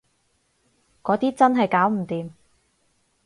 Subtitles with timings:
[1.03, 2.31] 嗰啲真係搞唔掂